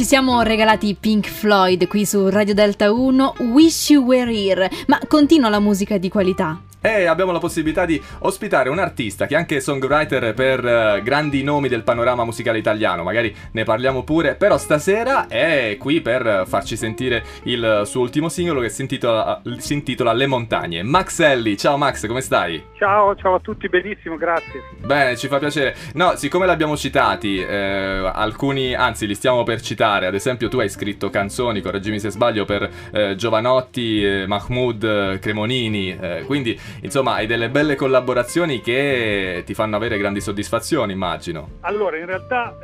ci 0.00 0.06
siamo 0.06 0.40
regalati 0.40 0.96
Pink 0.98 1.28
Floyd 1.28 1.86
qui 1.86 2.06
su 2.06 2.30
Radio 2.30 2.54
Delta 2.54 2.90
1, 2.90 3.34
Wish 3.52 3.90
You 3.90 4.02
Were 4.02 4.32
Here, 4.32 4.70
ma 4.86 4.98
continua 5.06 5.50
la 5.50 5.60
musica 5.60 5.98
di 5.98 6.08
qualità 6.08 6.58
e 6.80 7.04
abbiamo 7.04 7.32
la 7.32 7.38
possibilità 7.38 7.84
di 7.84 8.00
ospitare 8.20 8.70
un 8.70 8.78
artista 8.78 9.26
che 9.26 9.34
è 9.34 9.36
anche 9.36 9.60
songwriter 9.60 10.32
per 10.32 10.64
uh, 10.64 11.02
grandi 11.02 11.42
nomi 11.42 11.68
del 11.68 11.82
panorama 11.82 12.24
musicale 12.24 12.56
italiano, 12.56 13.02
magari 13.02 13.36
ne 13.50 13.64
parliamo 13.64 14.02
pure, 14.02 14.36
però 14.36 14.56
stasera 14.56 15.26
è 15.26 15.76
qui 15.78 16.00
per 16.00 16.44
farci 16.46 16.78
sentire 16.78 17.22
il 17.42 17.82
suo 17.84 18.00
ultimo 18.00 18.30
singolo 18.30 18.62
che 18.62 18.70
si 18.70 18.80
intitola, 18.80 19.42
si 19.58 19.74
intitola 19.74 20.14
Le 20.14 20.26
Montagne. 20.26 20.82
Max 20.82 21.18
Ellie, 21.18 21.58
ciao 21.58 21.76
Max, 21.76 22.06
come 22.06 22.22
stai? 22.22 22.69
Ciao, 22.80 23.14
ciao 23.14 23.34
a 23.34 23.40
tutti, 23.40 23.68
benissimo, 23.68 24.16
grazie. 24.16 24.62
Bene, 24.78 25.14
ci 25.14 25.28
fa 25.28 25.36
piacere. 25.36 25.74
No, 25.92 26.16
siccome 26.16 26.46
l'abbiamo 26.46 26.78
citati, 26.78 27.38
eh, 27.38 28.10
alcuni, 28.10 28.72
anzi 28.72 29.06
li 29.06 29.14
stiamo 29.14 29.42
per 29.42 29.60
citare, 29.60 30.06
ad 30.06 30.14
esempio 30.14 30.48
tu 30.48 30.60
hai 30.60 30.70
scritto 30.70 31.10
canzoni, 31.10 31.60
correggimi 31.60 32.00
se 32.00 32.08
sbaglio, 32.08 32.46
per 32.46 32.70
eh, 32.90 33.16
Giovanotti, 33.16 34.02
eh, 34.02 34.26
Mahmoud, 34.26 35.18
Cremonini, 35.18 35.94
eh, 35.94 36.22
quindi 36.24 36.58
Insomma, 36.80 37.14
hai 37.14 37.26
delle 37.26 37.50
belle 37.50 37.76
collaborazioni 37.76 38.62
che 38.62 39.42
ti 39.44 39.52
fanno 39.52 39.76
avere 39.76 39.98
grandi 39.98 40.22
soddisfazioni, 40.22 40.92
immagino. 40.94 41.58
Allora, 41.60 41.98
in 41.98 42.06
realtà 42.06 42.56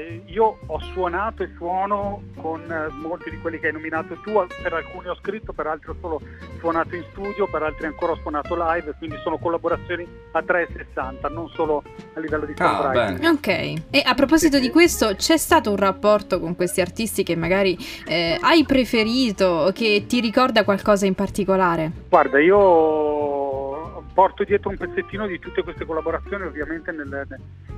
eh, 0.00 0.22
io 0.26 0.58
ho 0.64 0.80
suonato 0.92 1.42
e 1.42 1.50
suono 1.56 2.22
con 2.36 2.60
eh, 2.70 2.88
molti 2.92 3.30
di 3.30 3.38
quelli 3.38 3.58
che 3.58 3.66
hai 3.66 3.72
nominato 3.72 4.14
tu, 4.22 4.32
per 4.62 4.72
alcuni 4.72 5.08
ho 5.08 5.16
scritto, 5.16 5.52
per 5.52 5.66
altri 5.66 5.90
ho 5.90 5.96
solo 6.00 6.20
suonato 6.58 6.96
in 6.96 7.04
studio, 7.10 7.46
per 7.48 7.62
altri 7.62 7.86
ancora 7.86 8.12
ho 8.12 8.16
suonato 8.16 8.56
live, 8.56 8.94
quindi 8.98 9.16
sono 9.22 9.38
collaborazioni 9.38 10.06
a 10.32 10.42
360, 10.42 11.28
non 11.28 11.48
solo 11.48 11.82
a 12.14 12.20
livello 12.20 12.46
di 12.46 12.54
songwriting. 12.56 13.24
Ah, 13.24 13.30
ok. 13.30 13.48
E 13.90 14.02
a 14.04 14.14
proposito 14.14 14.56
sì, 14.56 14.62
di 14.62 14.70
questo, 14.70 15.14
c'è 15.14 15.36
stato 15.36 15.70
un 15.70 15.76
rapporto 15.76 16.40
con 16.40 16.56
questi 16.56 16.80
artisti 16.80 17.22
che 17.22 17.36
magari 17.36 17.76
eh, 18.06 18.38
hai 18.40 18.64
preferito, 18.64 19.70
che 19.74 20.04
ti 20.06 20.20
ricorda 20.20 20.64
qualcosa 20.64 21.06
in 21.06 21.14
particolare? 21.14 21.90
Guarda, 22.08 22.40
io 22.40 23.80
porto 24.12 24.44
dietro 24.44 24.70
un 24.70 24.76
pezzettino 24.76 25.26
di 25.26 25.38
tutte 25.38 25.62
queste 25.62 25.84
collaborazioni 25.84 26.44
ovviamente 26.44 26.92
nel, 26.92 27.26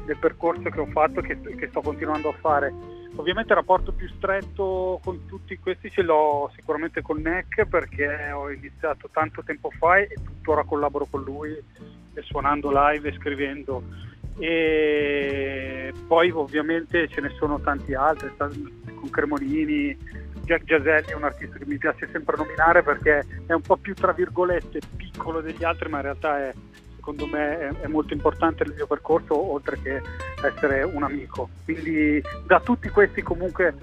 nel 0.06 0.16
percorso 0.16 0.68
che 0.68 0.80
ho 0.80 0.86
fatto 0.86 1.20
e 1.20 1.22
che, 1.22 1.40
che, 1.40 1.68
sto 1.68 1.80
continuando 1.80 2.30
a 2.30 2.34
fare. 2.40 2.72
Ovviamente 3.16 3.52
il 3.52 3.58
rapporto 3.58 3.92
più 3.92 4.08
stretto 4.08 4.98
con 5.04 5.26
tutti 5.26 5.58
questi 5.58 5.90
ce 5.90 6.02
l'ho 6.02 6.50
sicuramente 6.54 7.02
con 7.02 7.20
NEC 7.20 7.66
perché 7.66 8.30
ho 8.32 8.50
iniziato 8.50 9.10
tanto 9.12 9.42
tempo 9.42 9.70
fa 9.70 9.98
e 9.98 10.08
tuttora 10.14 10.64
collaboro 10.64 11.06
con 11.10 11.22
lui 11.22 11.54
suonando 12.20 12.70
live 12.72 13.08
e 13.08 13.12
scrivendo. 13.14 13.82
E 14.38 15.92
poi 16.06 16.30
ovviamente 16.30 17.06
ce 17.08 17.20
ne 17.20 17.28
sono 17.38 17.60
tanti 17.60 17.94
altri, 17.94 18.30
con 18.36 19.10
Cremonini, 19.10 19.96
Jack 20.44 20.64
Giaselli 20.64 21.08
è 21.08 21.14
un 21.14 21.24
artista 21.24 21.56
che 21.58 21.66
mi 21.66 21.78
piace 21.78 22.08
sempre 22.10 22.36
nominare 22.36 22.82
perché 22.82 23.24
è 23.46 23.52
un 23.52 23.60
po' 23.60 23.76
più 23.76 23.94
tra 23.94 24.12
virgolette 24.12 24.80
piccolo 24.96 25.40
degli 25.40 25.64
altri 25.64 25.88
ma 25.88 25.98
in 25.98 26.02
realtà 26.02 26.48
è 26.48 26.52
secondo 27.02 27.26
me 27.26 27.58
è, 27.58 27.68
è, 27.80 27.86
molto 27.88 28.14
importante 28.14 28.62
nel 28.64 28.74
mio 28.74 28.86
percorso 28.86 29.36
oltre 29.36 29.76
che 29.82 30.00
essere 30.46 30.84
un 30.84 31.02
amico. 31.02 31.48
Quindi 31.64 32.22
da 32.46 32.60
tutti 32.60 32.88
questi 32.90 33.22
comunque 33.22 33.74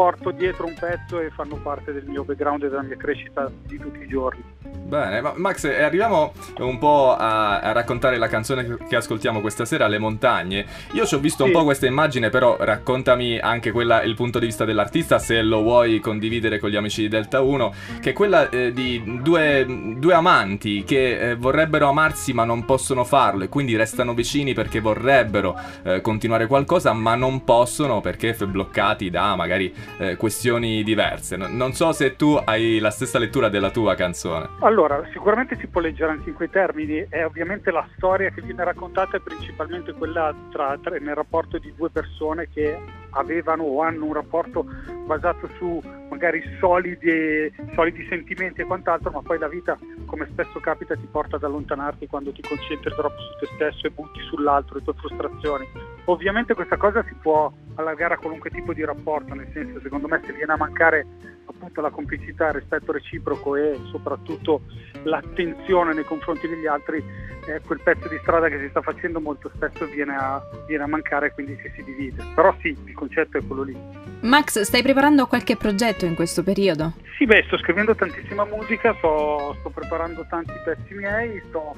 porto 0.00 0.30
dietro 0.30 0.64
un 0.64 0.72
pezzo 0.72 1.20
e 1.20 1.28
fanno 1.28 1.56
parte 1.56 1.92
del 1.92 2.06
mio 2.06 2.24
background 2.24 2.62
e 2.62 2.70
della 2.70 2.80
mia 2.80 2.96
crescita 2.96 3.50
di 3.66 3.76
tutti 3.76 4.00
i 4.00 4.08
giorni 4.08 4.42
Bene, 4.90 5.20
ma 5.20 5.32
Max, 5.36 5.66
arriviamo 5.66 6.32
un 6.58 6.78
po' 6.78 7.14
a, 7.14 7.60
a, 7.60 7.70
raccontare 7.70 8.18
la 8.18 8.26
canzone 8.26 8.76
che 8.88 8.96
ascoltiamo 8.96 9.40
questa 9.40 9.64
sera, 9.64 9.86
Le 9.86 9.98
montagne. 9.98 10.66
Io 10.94 11.06
ci 11.06 11.14
ho 11.14 11.20
visto 11.20 11.44
sì. 11.44 11.50
un 11.50 11.56
po' 11.56 11.62
questa 11.62 11.86
immagine, 11.86 12.28
però 12.28 12.56
raccontami 12.58 13.38
anche 13.38 13.70
quella, 13.70 14.02
il 14.02 14.16
punto 14.16 14.40
di 14.40 14.46
vista 14.46 14.64
dell'artista, 14.64 15.20
se 15.20 15.42
lo 15.42 15.62
vuoi 15.62 16.00
condividere 16.00 16.58
con 16.58 16.70
gli 16.70 16.76
amici 16.76 17.02
di 17.02 17.08
Delta 17.08 17.40
1, 17.40 17.72
che 18.00 18.10
è 18.10 18.12
quella 18.12 18.48
eh, 18.48 18.72
di 18.72 19.20
due, 19.22 19.64
due, 19.96 20.14
amanti 20.14 20.82
che 20.82 21.30
eh, 21.30 21.36
vorrebbero 21.36 21.88
amarsi 21.88 22.32
ma 22.32 22.44
non 22.44 22.64
possono 22.64 23.04
farlo 23.04 23.44
e 23.44 23.48
quindi 23.48 23.76
restano 23.76 24.12
vicini 24.12 24.54
perché 24.54 24.80
vorrebbero 24.80 25.56
eh, 25.84 26.00
continuare 26.00 26.48
qualcosa 26.48 26.92
ma 26.92 27.14
non 27.14 27.44
possono 27.44 28.00
perché 28.00 28.34
bloccati 28.34 29.08
da 29.08 29.36
magari 29.36 29.72
eh, 29.98 30.16
questioni 30.16 30.82
diverse. 30.82 31.36
No, 31.36 31.46
non 31.48 31.72
so 31.72 31.92
se 31.92 32.16
tu 32.16 32.40
hai 32.44 32.78
la 32.78 32.90
stessa 32.90 33.18
lettura 33.18 33.48
della 33.48 33.70
tua 33.70 33.94
canzone. 33.94 34.48
Allora, 34.60 35.02
sicuramente 35.12 35.56
si 35.58 35.66
può 35.66 35.80
leggere 35.80 36.12
anche 36.12 36.30
in 36.30 36.34
quei 36.34 36.50
termini, 36.50 37.06
è 37.08 37.24
ovviamente 37.24 37.70
la 37.70 37.86
storia 37.96 38.30
che 38.30 38.42
viene 38.42 38.64
raccontata 38.64 39.16
è 39.16 39.20
principalmente 39.20 39.92
quella 39.92 40.34
tra, 40.50 40.78
tra, 40.82 40.96
nel 40.98 41.14
rapporto 41.14 41.58
di 41.58 41.72
due 41.76 41.90
persone 41.90 42.48
che 42.52 42.78
avevano 43.10 43.64
o 43.64 43.82
hanno 43.82 44.04
un 44.06 44.12
rapporto 44.12 44.64
basato 45.06 45.48
su 45.58 45.82
magari 46.08 46.42
solidi, 46.58 47.52
solidi 47.74 48.06
sentimenti 48.08 48.60
e 48.60 48.64
quant'altro, 48.64 49.10
ma 49.10 49.22
poi 49.22 49.38
la 49.38 49.48
vita, 49.48 49.78
come 50.06 50.26
spesso 50.30 50.58
capita, 50.60 50.94
ti 50.94 51.08
porta 51.10 51.36
ad 51.36 51.44
allontanarti 51.44 52.06
quando 52.06 52.32
ti 52.32 52.42
concentri 52.42 52.92
troppo 52.94 53.16
su 53.16 53.38
te 53.38 53.48
stesso 53.54 53.86
e 53.86 53.90
butti 53.90 54.20
sull'altro 54.28 54.76
le 54.76 54.84
tue 54.84 54.94
frustrazioni. 54.94 55.68
Ovviamente 56.04 56.54
questa 56.54 56.76
cosa 56.76 57.04
si 57.06 57.14
può 57.14 57.50
allargare 57.80 58.14
a 58.14 58.18
qualunque 58.18 58.50
tipo 58.50 58.72
di 58.72 58.84
rapporto, 58.84 59.34
nel 59.34 59.48
senso 59.52 59.80
secondo 59.80 60.08
me 60.08 60.20
se 60.24 60.32
viene 60.32 60.52
a 60.52 60.56
mancare 60.56 61.06
appunto 61.44 61.80
la 61.80 61.90
complicità, 61.90 62.48
il 62.48 62.54
rispetto 62.54 62.92
reciproco 62.92 63.56
e 63.56 63.78
soprattutto 63.90 64.62
l'attenzione 65.02 65.92
nei 65.92 66.04
confronti 66.04 66.48
degli 66.48 66.66
altri, 66.66 67.02
eh, 67.46 67.60
quel 67.66 67.80
pezzo 67.82 68.08
di 68.08 68.18
strada 68.22 68.48
che 68.48 68.58
si 68.58 68.68
sta 68.68 68.80
facendo 68.80 69.20
molto 69.20 69.50
spesso 69.54 69.84
viene 69.86 70.14
a, 70.16 70.40
viene 70.66 70.84
a 70.84 70.86
mancare 70.86 71.26
e 71.26 71.32
quindi 71.32 71.58
ci 71.60 71.70
si 71.74 71.82
divide. 71.82 72.24
Però 72.34 72.54
sì, 72.60 72.68
il 72.84 72.94
concetto 72.94 73.38
è 73.38 73.46
quello 73.46 73.62
lì. 73.62 73.76
Max, 74.20 74.60
stai 74.60 74.82
preparando 74.82 75.26
qualche 75.26 75.56
progetto 75.56 76.04
in 76.04 76.14
questo 76.14 76.42
periodo? 76.42 76.92
Sì, 77.16 77.26
beh, 77.26 77.44
sto 77.46 77.58
scrivendo 77.58 77.94
tantissima 77.94 78.44
musica, 78.44 78.94
sto, 78.94 79.56
sto 79.58 79.70
preparando 79.70 80.24
tanti 80.28 80.52
pezzi 80.64 80.94
miei, 80.94 81.42
sto, 81.48 81.74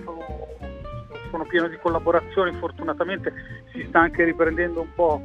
sono 1.30 1.44
pieno 1.44 1.68
di 1.68 1.78
collaborazioni, 1.80 2.52
fortunatamente 2.58 3.32
si 3.72 3.84
sta 3.88 4.00
anche 4.00 4.24
riprendendo 4.24 4.80
un 4.80 4.94
po' 4.94 5.20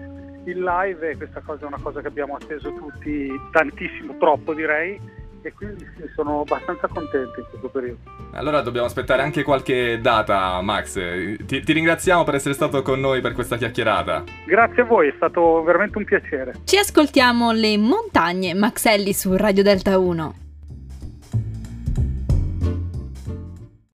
il 0.49 0.61
live 0.61 1.11
e 1.11 1.17
questa 1.17 1.41
cosa 1.41 1.63
è 1.63 1.67
una 1.67 1.79
cosa 1.81 2.01
che 2.01 2.07
abbiamo 2.07 2.35
atteso 2.35 2.73
tutti 2.73 3.29
tantissimo, 3.51 4.17
troppo 4.17 4.53
direi 4.53 4.99
e 5.41 5.53
quindi 5.53 5.85
sono 6.15 6.41
abbastanza 6.41 6.87
contento 6.87 7.39
in 7.39 7.45
questo 7.49 7.69
periodo. 7.69 7.99
Allora 8.31 8.61
dobbiamo 8.61 8.87
aspettare 8.87 9.21
anche 9.21 9.43
qualche 9.43 9.99
data, 10.01 10.59
Max. 10.61 10.99
Ti, 11.45 11.61
ti, 11.61 11.73
ringraziamo 11.73 12.23
per 12.23 12.35
essere 12.35 12.53
stato 12.53 12.81
con 12.81 12.99
noi 12.99 13.21
per 13.21 13.33
questa 13.33 13.57
chiacchierata. 13.57 14.23
Grazie 14.45 14.81
a 14.81 14.85
voi, 14.85 15.09
è 15.09 15.13
stato 15.15 15.63
veramente 15.63 15.97
un 15.97 16.03
piacere. 16.03 16.53
Ci 16.63 16.77
ascoltiamo 16.77 17.51
le 17.51 17.77
montagne 17.77 18.53
Maxelli 18.53 19.13
su 19.13 19.35
Radio 19.35 19.63
Delta 19.63 19.97
1. 19.97 20.46